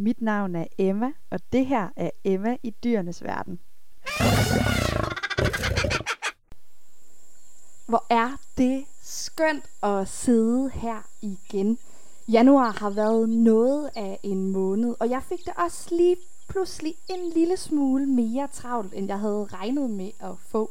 [0.00, 3.58] Mit navn er Emma, og det her er Emma i dyrenes verden.
[7.86, 11.78] Hvor er det skønt at sidde her igen.
[12.28, 16.16] Januar har været noget af en måned, og jeg fik det også lige
[16.48, 20.70] pludselig en lille smule mere travlt, end jeg havde regnet med at få.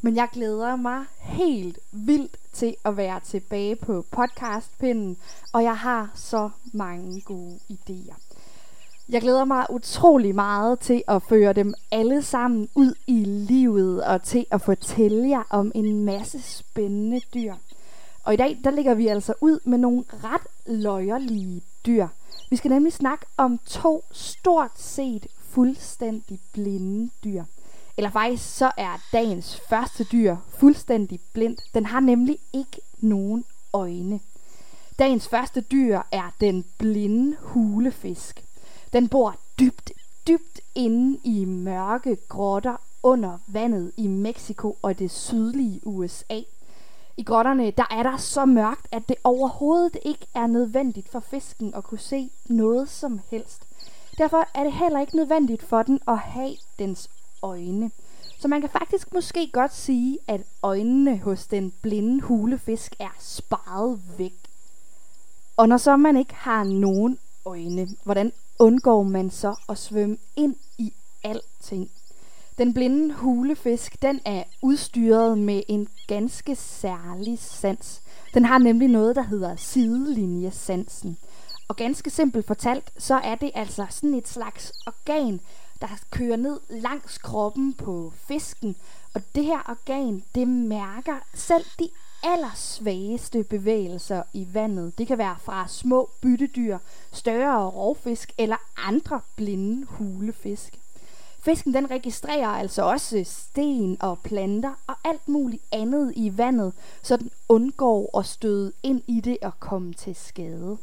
[0.00, 5.16] Men jeg glæder mig helt vildt til at være tilbage på podcastpinden,
[5.52, 8.31] og jeg har så mange gode idéer.
[9.12, 14.22] Jeg glæder mig utrolig meget til at føre dem alle sammen ud i livet og
[14.22, 17.54] til at fortælle jer om en masse spændende dyr.
[18.24, 22.08] Og i dag, der ligger vi altså ud med nogle ret løjerlige dyr.
[22.50, 27.44] Vi skal nemlig snakke om to stort set fuldstændig blinde dyr.
[27.96, 31.56] Eller faktisk så er dagens første dyr fuldstændig blind.
[31.74, 34.20] Den har nemlig ikke nogen øjne.
[34.98, 38.44] Dagens første dyr er den blinde hulefisk.
[38.92, 39.92] Den bor dybt,
[40.26, 46.40] dybt inde i mørke grotter under vandet i Mexico og det sydlige USA.
[47.16, 51.74] I grotterne der er der så mørkt, at det overhovedet ikke er nødvendigt for fisken
[51.74, 53.62] at kunne se noget som helst.
[54.18, 57.10] Derfor er det heller ikke nødvendigt for den at have dens
[57.42, 57.90] øjne.
[58.38, 64.00] Så man kan faktisk måske godt sige, at øjnene hos den blinde hulefisk er sparet
[64.18, 64.34] væk.
[65.56, 70.56] Og når så man ikke har nogen øjne, hvordan undgår man så at svømme ind
[70.78, 70.92] i
[71.24, 71.90] alting?
[72.58, 78.02] Den blinde hulefisk, den er udstyret med en ganske særlig sans.
[78.34, 81.18] Den har nemlig noget, der hedder sidelinjesansen.
[81.68, 85.40] Og ganske simpelt fortalt, så er det altså sådan et slags organ,
[85.80, 88.76] der kører ned langs kroppen på fisken.
[89.14, 91.88] Og det her organ, det mærker selv de
[92.22, 94.98] allersvageste bevægelser i vandet.
[94.98, 96.78] Det kan være fra små byttedyr,
[97.12, 100.78] større rovfisk eller andre blinde hulefisk.
[101.40, 106.72] Fisken den registrerer altså også sten og planter og alt muligt andet i vandet,
[107.02, 110.78] så den undgår at støde ind i det og komme til skade.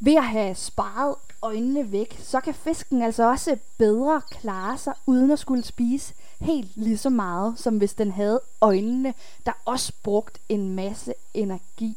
[0.00, 5.30] Ved at have sparet øjnene væk, så kan fisken altså også bedre klare sig uden
[5.30, 9.14] at skulle spise helt lige så meget, som hvis den havde øjnene,
[9.46, 11.96] der også brugt en masse energi.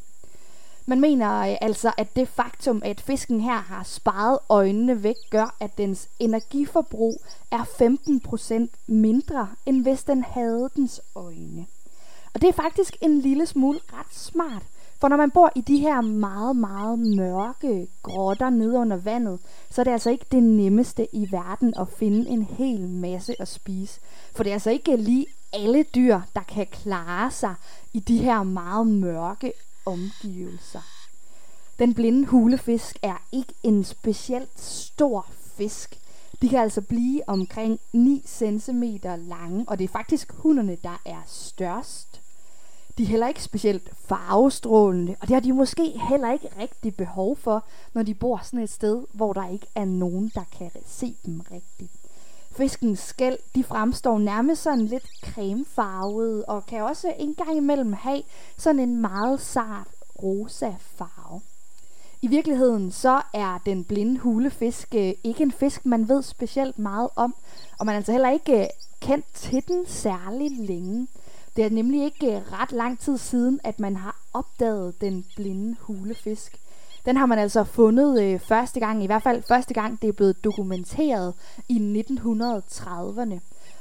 [0.86, 5.56] Man mener øh, altså, at det faktum, at fisken her har sparet øjnene væk, gør,
[5.60, 7.64] at dens energiforbrug er
[8.68, 11.66] 15% mindre, end hvis den havde dens øjne.
[12.34, 14.62] Og det er faktisk en lille smule ret smart,
[15.02, 19.40] for når man bor i de her meget, meget mørke grotter nede under vandet,
[19.70, 23.48] så er det altså ikke det nemmeste i verden at finde en hel masse at
[23.48, 24.00] spise.
[24.36, 27.54] For det er altså ikke lige alle dyr, der kan klare sig
[27.92, 29.52] i de her meget mørke
[29.86, 30.82] omgivelser.
[31.78, 35.26] Den blinde hulefisk er ikke en specielt stor
[35.56, 35.98] fisk.
[36.42, 41.22] De kan altså blive omkring 9 cm lange, og det er faktisk hunderne, der er
[41.26, 42.21] størst.
[42.98, 47.36] De er heller ikke specielt farvestrålende, og det har de måske heller ikke rigtig behov
[47.36, 51.16] for, når de bor sådan et sted, hvor der ikke er nogen, der kan se
[51.26, 51.92] dem rigtigt.
[52.56, 58.22] Fiskens skæld, de fremstår nærmest sådan lidt cremefarvede, og kan også en gang imellem have
[58.56, 59.86] sådan en meget sart
[60.22, 61.40] rosa farve.
[62.22, 67.08] I virkeligheden så er den blinde hulefisk øh, ikke en fisk, man ved specielt meget
[67.16, 67.34] om,
[67.78, 68.66] og man er altså heller ikke øh,
[69.00, 71.08] kendt til den særlig længe.
[71.56, 75.76] Det er nemlig ikke øh, ret lang tid siden, at man har opdaget den blinde
[75.80, 76.58] hulefisk.
[77.06, 80.12] Den har man altså fundet øh, første gang, i hvert fald første gang, det er
[80.12, 81.34] blevet dokumenteret
[81.68, 83.38] i 1930'erne.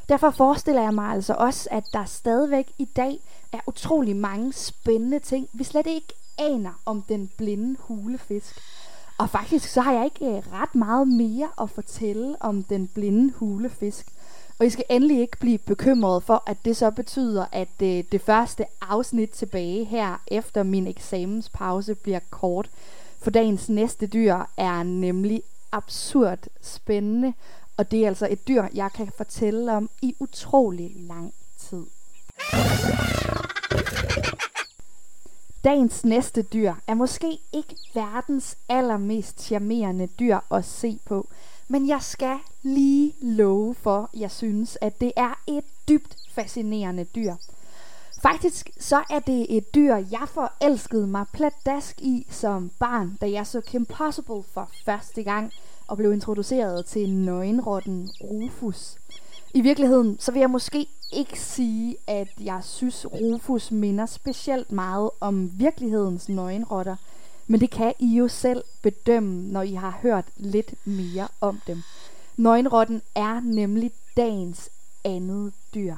[0.09, 3.19] Derfor forestiller jeg mig altså også, at der stadigvæk i dag
[3.51, 8.61] er utrolig mange spændende ting, vi slet ikke aner om den blinde hulefisk.
[9.17, 13.33] Og faktisk så har jeg ikke øh, ret meget mere at fortælle om den blinde
[13.33, 14.07] hulefisk.
[14.61, 18.03] Og I skal endelig ikke blive bekymret for, at det så betyder, at det, øh,
[18.11, 22.69] det første afsnit tilbage her efter min eksamenspause bliver kort.
[23.19, 27.33] For dagens næste dyr er nemlig absurd spændende,
[27.77, 31.85] og det er altså et dyr, jeg kan fortælle om i utrolig lang tid.
[35.63, 41.27] Dagens næste dyr er måske ikke verdens allermest charmerende dyr at se på,
[41.71, 47.33] men jeg skal lige love for, jeg synes, at det er et dybt fascinerende dyr.
[48.21, 53.47] Faktisk så er det et dyr, jeg forelskede mig pladask i som barn, da jeg
[53.47, 55.51] så Kim Possible for første gang
[55.87, 58.95] og blev introduceret til nøgenrotten Rufus.
[59.53, 65.09] I virkeligheden, så vil jeg måske ikke sige, at jeg synes, Rufus minder specielt meget
[65.19, 66.95] om virkelighedens nøgenrotter,
[67.51, 71.81] men det kan I jo selv bedømme, når I har hørt lidt mere om dem.
[72.37, 74.69] Nøgenrotten er nemlig dagens
[75.03, 75.95] andet dyr.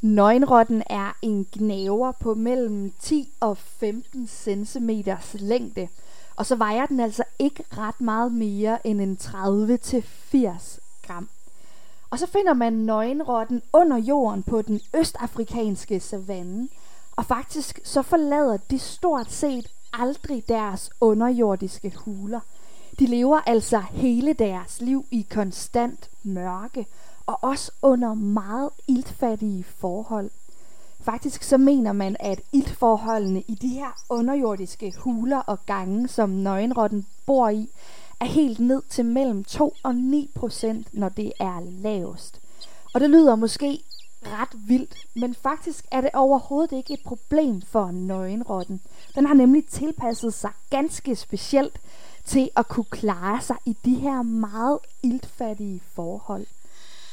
[0.00, 4.90] Nøgenrotten er en gnaver på mellem 10 og 15 cm
[5.34, 5.88] længde,
[6.36, 11.28] og så vejer den altså ikke ret meget mere end en 30-80 gram.
[12.10, 16.68] Og så finder man nøgenrotten under jorden på den østafrikanske savanne,
[17.16, 19.66] og faktisk så forlader de stort set
[20.00, 22.40] aldrig deres underjordiske huler.
[22.98, 26.86] De lever altså hele deres liv i konstant mørke,
[27.26, 30.30] og også under meget iltfattige forhold.
[31.00, 37.06] Faktisk så mener man, at iltforholdene i de her underjordiske huler og gange, som nøgenrotten
[37.26, 37.68] bor i,
[38.20, 42.40] er helt ned til mellem 2 og 9 procent, når det er lavest.
[42.94, 43.82] Og det lyder måske
[44.26, 48.80] ret vildt, men faktisk er det overhovedet ikke et problem for nøgenrotten.
[49.14, 51.80] Den har nemlig tilpasset sig ganske specielt
[52.24, 56.46] til at kunne klare sig i de her meget iltfattige forhold.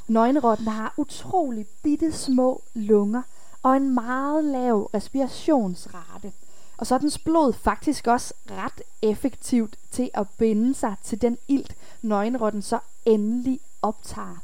[0.08, 3.22] Nøgenrotten har utrolig bitte små lunger
[3.64, 6.31] og en meget lav respirationsrate.
[6.78, 11.38] Og så er dens blod faktisk også ret effektivt til at binde sig til den
[11.48, 14.38] ilt, nøgenrotten så endelig optager.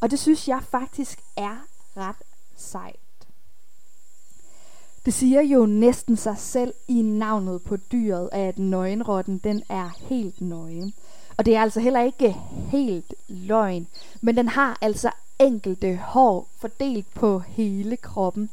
[0.00, 1.56] Og det synes jeg faktisk er
[1.96, 2.16] ret
[2.56, 2.96] sejt.
[5.04, 10.40] Det siger jo næsten sig selv i navnet på dyret, at nøgenrotten den er helt
[10.40, 10.94] nøgen.
[11.36, 12.36] Og det er altså heller ikke
[12.70, 13.86] helt løgn,
[14.20, 15.10] men den har altså
[15.40, 18.50] enkelte hår fordelt på hele kroppen.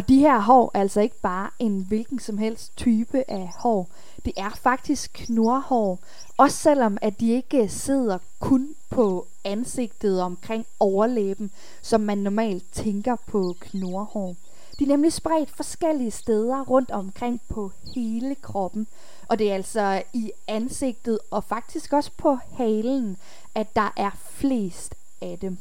[0.00, 3.88] Og de her hår er altså ikke bare en hvilken som helst type af hår.
[4.24, 5.98] Det er faktisk knorhår,
[6.36, 11.50] også selvom at de ikke sidder kun på ansigtet omkring overlæben,
[11.82, 14.36] som man normalt tænker på knorhår.
[14.78, 18.86] De er nemlig spredt forskellige steder rundt omkring på hele kroppen.
[19.28, 23.16] Og det er altså i ansigtet og faktisk også på halen,
[23.54, 25.58] at der er flest af dem.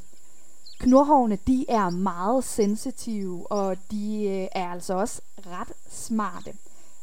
[0.80, 6.54] Knurhårene, de er meget sensitive, og de øh, er altså også ret smarte.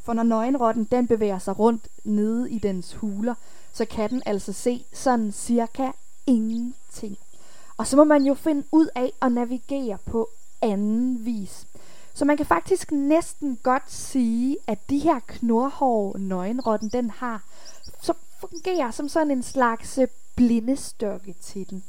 [0.02, 3.34] For når nøgenrotten den bevæger sig rundt nede i dens huler,
[3.72, 5.90] så kan den altså se sådan cirka
[6.26, 7.16] ingenting.
[7.76, 10.28] Og så må man jo finde ud af at navigere på
[10.62, 11.66] anden vis.
[12.14, 17.42] Så man kan faktisk næsten godt sige, at de her knurhår, nøgenrotten den har,
[18.02, 19.98] så fungerer som sådan en slags
[20.36, 21.84] blindestokke til den.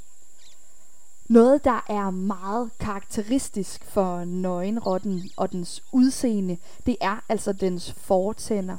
[1.29, 8.77] Noget, der er meget karakteristisk for nøgenrotten og dens udseende, det er altså dens fortænder.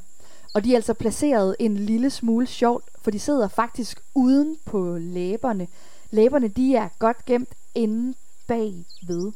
[0.54, 4.96] Og de er altså placeret en lille smule sjovt, for de sidder faktisk uden på
[4.98, 5.68] læberne.
[6.10, 8.14] Læberne de er godt gemt inde
[8.46, 9.32] bagved.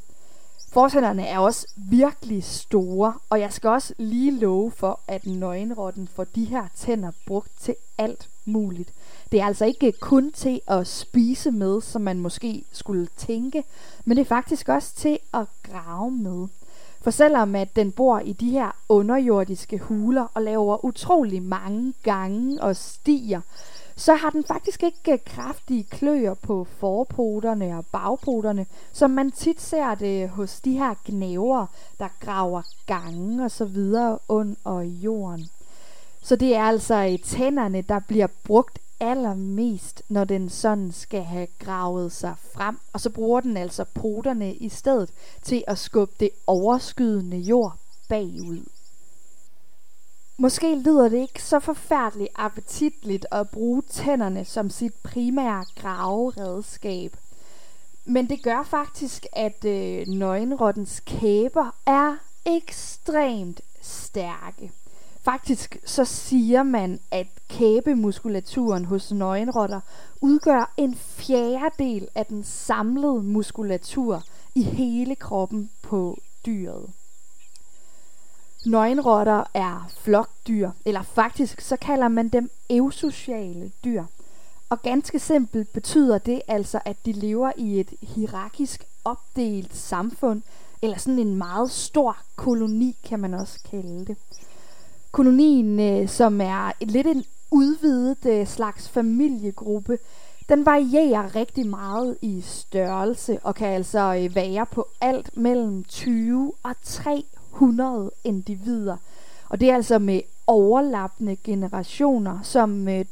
[0.73, 6.25] Fortænderne er også virkelig store, og jeg skal også lige love for, at nøgenrotten får
[6.25, 8.93] de her tænder brugt til alt muligt.
[9.33, 13.65] Det er altså ikke kun til at spise med, som man måske skulle tænke,
[14.05, 16.47] men det er faktisk også til at grave med.
[17.01, 22.63] For selvom at den bor i de her underjordiske huler og laver utrolig mange gange
[22.63, 23.41] og stier,
[23.97, 29.95] så har den faktisk ikke kraftige kløer på forpoterne og bagpoterne, som man tit ser
[29.95, 31.67] det hos de her gnæver,
[31.99, 35.49] der graver gange og så videre under jorden.
[36.23, 42.13] Så det er altså tænderne, der bliver brugt allermest, når den sådan skal have gravet
[42.13, 42.79] sig frem.
[42.93, 45.11] Og så bruger den altså poterne i stedet
[45.43, 47.77] til at skubbe det overskydende jord
[48.09, 48.65] bagud.
[50.37, 57.17] Måske lyder det ikke så forfærdeligt appetitligt at bruge tænderne som sit primære graveredskab.
[58.05, 64.73] Men det gør faktisk, at øh, nøgenrottens kæber er ekstremt stærke.
[65.25, 69.81] Faktisk så siger man, at kæbemuskulaturen hos nøgenrotter
[70.21, 74.23] udgør en fjerdedel af den samlede muskulatur
[74.55, 76.91] i hele kroppen på dyret.
[78.67, 84.05] Nøgenrotter er flokdyr, eller faktisk så kalder man dem eusociale dyr.
[84.71, 90.43] Og ganske simpelt betyder det altså, at de lever i et hierarkisk opdelt samfund,
[90.83, 94.17] eller sådan en meget stor koloni, kan man også kalde det.
[95.13, 99.99] Kolonien, øh, som er et lidt en udvidet øh, slags familiegruppe,
[100.49, 106.53] den varierer rigtig meget i størrelse og kan altså øh, være på alt mellem 20
[106.63, 108.97] og 300 individer.
[109.49, 113.05] Og det er altså med overlappende generationer, som øh,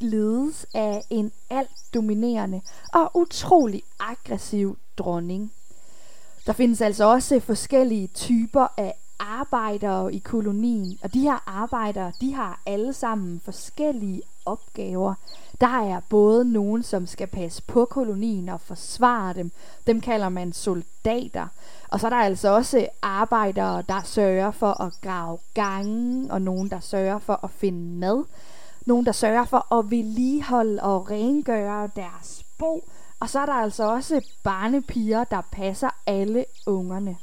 [0.00, 2.60] ledes af en alt dominerende
[2.92, 5.52] og utrolig aggressiv dronning.
[6.46, 12.34] Der findes altså også forskellige typer af arbejdere i kolonien, og de her arbejdere, de
[12.34, 15.14] har alle sammen forskellige opgaver.
[15.60, 19.50] Der er både nogen, som skal passe på kolonien og forsvare dem.
[19.86, 21.46] Dem kalder man soldater.
[21.88, 26.70] Og så er der altså også arbejdere, der sørger for at grave gange, og nogen,
[26.70, 28.24] der sørger for at finde mad.
[28.86, 32.84] Nogen, der sørger for at vedligeholde og rengøre deres bo.
[33.20, 37.16] Og så er der altså også barnepiger, der passer alle ungerne.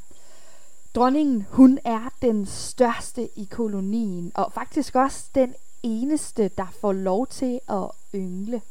[0.95, 5.53] Dronningen, hun er den største i kolonien, og faktisk også den
[5.83, 8.61] eneste, der får lov til at yngle.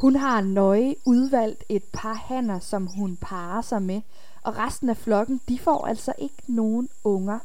[0.00, 4.00] Hun har nøje udvalgt et par hanner, som hun parer sig med,
[4.42, 7.38] og resten af flokken, de får altså ikke nogen unger.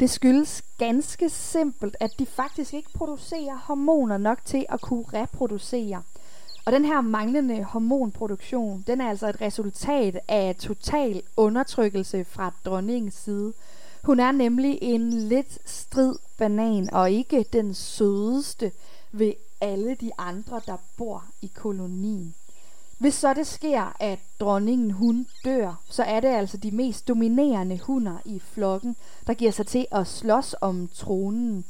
[0.00, 6.02] Det skyldes ganske simpelt, at de faktisk ikke producerer hormoner nok til at kunne reproducere.
[6.68, 13.14] Og den her manglende hormonproduktion, den er altså et resultat af total undertrykkelse fra dronningens
[13.14, 13.52] side.
[14.02, 18.72] Hun er nemlig en lidt strid banan, og ikke den sødeste
[19.12, 22.34] ved alle de andre, der bor i kolonien.
[22.98, 27.78] Hvis så det sker, at dronningen hun dør, så er det altså de mest dominerende
[27.78, 28.96] hunder i flokken,
[29.26, 31.64] der giver sig til at slås om tronen.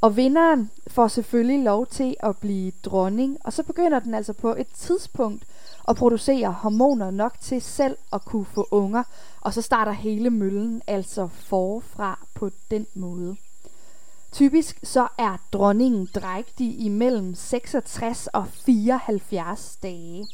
[0.00, 4.54] Og vinderen får selvfølgelig lov til at blive dronning, og så begynder den altså på
[4.54, 5.44] et tidspunkt
[5.88, 9.02] at producere hormoner nok til selv at kunne få unger,
[9.40, 13.36] og så starter hele møllen altså forfra på den måde.
[14.32, 20.26] Typisk så er dronningen drægtig imellem 66 og 74 dage,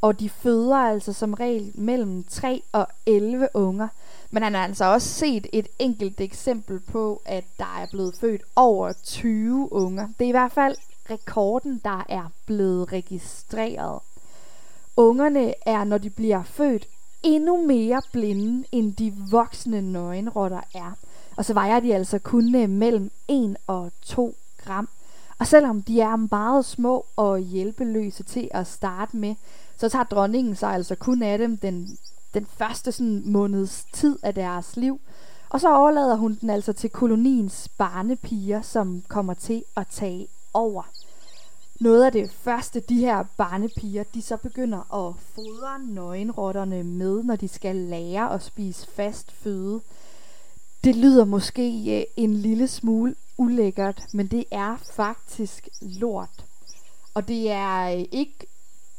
[0.00, 3.88] og de føder altså som regel mellem 3 og 11 unger.
[4.30, 8.42] Men han har altså også set et enkelt eksempel på, at der er blevet født
[8.56, 10.08] over 20 unger.
[10.18, 10.76] Det er i hvert fald
[11.10, 14.00] rekorden, der er blevet registreret.
[14.96, 16.86] Ungerne er, når de bliver født,
[17.22, 20.92] endnu mere blinde, end de voksne nøgenrotter er.
[21.36, 24.88] Og så vejer de altså kun øh, mellem 1 og 2 gram.
[25.38, 29.34] Og selvom de er meget små og hjælpeløse til at starte med,
[29.78, 31.98] så tager dronningen sig altså kun af dem den,
[32.34, 35.00] den første sådan måneds tid af deres liv.
[35.50, 40.82] Og så overlader hun den altså til koloniens barnepiger, som kommer til at tage over.
[41.80, 47.36] Noget af det første, de her barnepiger, de så begynder at fodre nøgenrotterne med, når
[47.36, 49.80] de skal lære at spise fast føde.
[50.84, 56.44] Det lyder måske eh, en lille smule ulækkert, men det er faktisk lort.
[57.14, 58.46] Og det er eh, ikke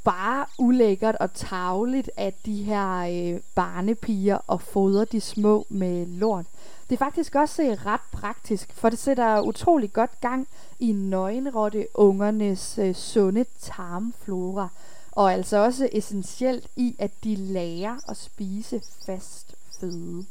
[0.03, 6.45] bare ulækkert og tavligt, at de her øh, barnepiger og fodrer de små med lort.
[6.89, 10.47] Det er faktisk også øh, ret praktisk, for det sætter utrolig godt gang
[10.79, 14.67] i nøgenrotte ungernes øh, sunde tarmflora,
[15.11, 20.25] og altså også essentielt i, at de lærer at spise fast føde.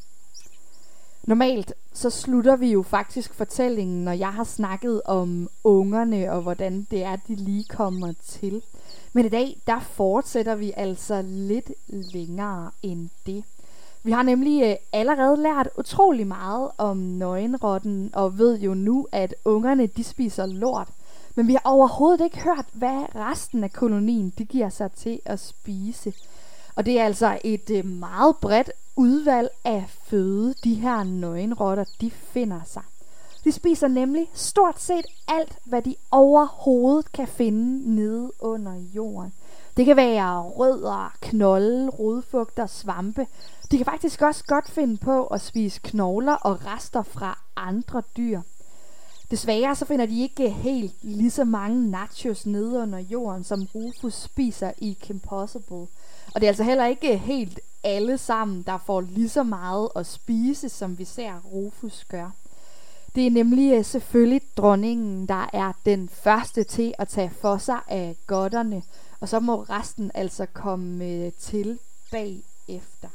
[1.28, 6.86] Normalt så slutter vi jo faktisk fortællingen, når jeg har snakket om ungerne og hvordan
[6.90, 8.62] det er, de lige kommer til.
[9.12, 13.44] Men i dag, der fortsætter vi altså lidt længere end det.
[14.02, 19.34] Vi har nemlig øh, allerede lært utrolig meget om nøgenrotten, og ved jo nu, at
[19.44, 20.88] ungerne de spiser lort.
[21.34, 25.40] Men vi har overhovedet ikke hørt, hvad resten af kolonien de giver sig til at
[25.40, 26.12] spise.
[26.78, 32.10] Og det er altså et øh, meget bredt udvalg af føde, de her nøgenrotter, de
[32.10, 32.82] finder sig.
[33.44, 39.32] De spiser nemlig stort set alt, hvad de overhovedet kan finde nede under jorden.
[39.76, 43.26] Det kan være rødder, knolde, rodfugter, svampe.
[43.70, 48.40] De kan faktisk også godt finde på at spise knogler og rester fra andre dyr.
[49.30, 54.14] Desværre så finder de ikke helt lige så mange nachos nede under jorden, som Rufus
[54.14, 55.86] spiser i Kim Possible.
[56.34, 60.06] Og det er altså heller ikke helt alle sammen, der får lige så meget at
[60.06, 62.30] spise, som vi ser Rufus gør.
[63.14, 67.78] Det er nemlig øh, selvfølgelig dronningen, der er den første til at tage for sig
[67.88, 68.82] af godterne,
[69.20, 71.78] og så må resten altså komme øh, til
[72.10, 73.08] bagefter.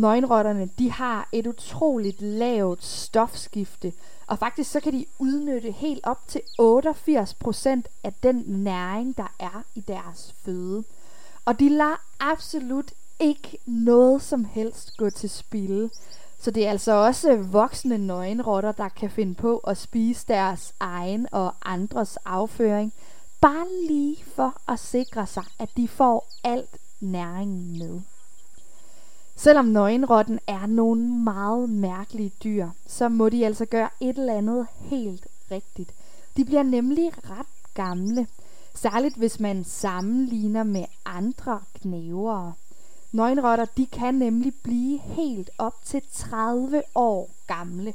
[0.00, 3.92] Nøgenrotterne, de har et utroligt lavt stofskifte,
[4.26, 7.68] og faktisk så kan de udnytte helt op til 88%
[8.04, 10.84] af den næring, der er i deres føde.
[11.44, 15.90] Og de lader absolut ikke noget som helst gå til spilde.
[16.38, 21.26] Så det er altså også voksne nøgenrotter, der kan finde på at spise deres egen
[21.32, 22.92] og andres afføring,
[23.40, 28.00] bare lige for at sikre sig, at de får alt næringen med.
[29.42, 34.66] Selvom nøgenrotten er nogle meget mærkelige dyr, så må de altså gøre et eller andet
[34.80, 35.94] helt rigtigt.
[36.36, 38.26] De bliver nemlig ret gamle,
[38.74, 42.52] særligt hvis man sammenligner med andre knævere.
[43.12, 47.94] Nøgenrotter, de kan nemlig blive helt op til 30 år gamle.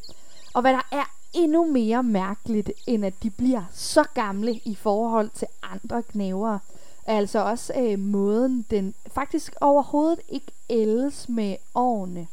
[0.54, 5.30] Og hvad der er endnu mere mærkeligt, end at de bliver så gamle i forhold
[5.30, 6.60] til andre knævere,
[7.06, 12.28] er altså også øh, måden, den faktisk overhovedet ikke ældes med årene.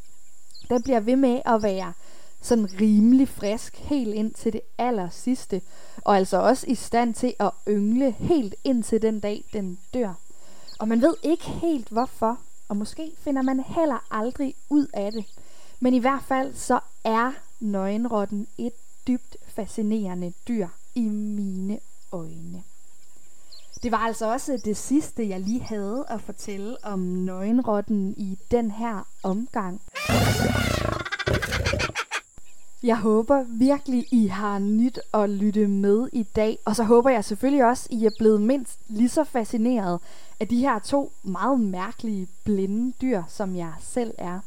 [0.70, 1.92] Den bliver ved med at være
[2.40, 5.62] sådan rimelig frisk helt ind til det aller sidste,
[6.04, 10.14] og altså også i stand til at yngle helt ind til den dag, den dør.
[10.78, 12.38] Og man ved ikke helt hvorfor,
[12.68, 15.24] og måske finder man heller aldrig ud af det.
[15.80, 18.72] Men i hvert fald så er nøgenrotten et
[19.06, 21.78] dybt fascinerende dyr i mine
[22.12, 22.62] øjne.
[23.82, 28.70] Det var altså også det sidste, jeg lige havde at fortælle om nøgenrotten i den
[28.70, 29.80] her omgang.
[32.82, 37.24] Jeg håber virkelig, I har nyt at lytte med i dag, og så håber jeg
[37.24, 40.00] selvfølgelig også, I er blevet mindst lige så fascineret
[40.40, 44.40] af de her to meget mærkelige blinde dyr, som jeg selv er.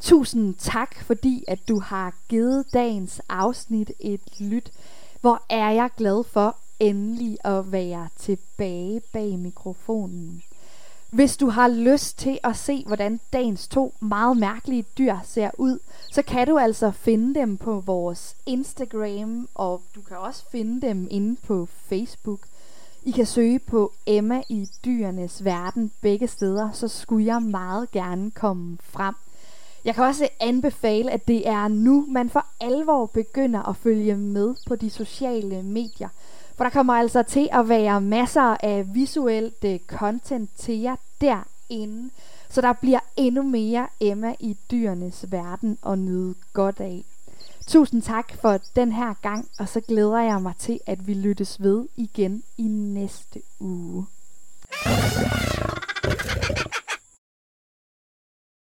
[0.00, 4.72] Tusind tak, fordi at du har givet dagens afsnit et lyt.
[5.20, 10.42] Hvor er jeg glad for endelig at være tilbage bag mikrofonen.
[11.10, 15.78] Hvis du har lyst til at se, hvordan dagens to meget mærkelige dyr ser ud,
[16.12, 21.08] så kan du altså finde dem på vores Instagram, og du kan også finde dem
[21.10, 22.40] inde på Facebook.
[23.02, 28.30] I kan søge på Emma i dyrenes verden begge steder, så skulle jeg meget gerne
[28.30, 29.14] komme frem.
[29.84, 34.54] Jeg kan også anbefale, at det er nu, man for alvor begynder at følge med
[34.66, 36.08] på de sociale medier.
[36.58, 42.10] For der kommer altså til at være masser af visuelt øh, content til jer derinde.
[42.48, 47.04] Så der bliver endnu mere Emma i dyrenes verden og nyde godt af.
[47.66, 51.62] Tusind tak for den her gang, og så glæder jeg mig til, at vi lyttes
[51.62, 54.06] ved igen i næste uge.